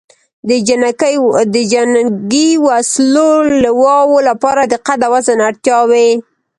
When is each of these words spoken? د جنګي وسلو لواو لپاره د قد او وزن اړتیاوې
د 1.55 1.57
جنګي 1.73 2.49
وسلو 2.67 3.31
لواو 3.63 4.13
لپاره 4.29 4.61
د 4.67 4.73
قد 4.87 5.01
او 5.07 5.11
وزن 5.15 5.39
اړتیاوې 5.49 6.09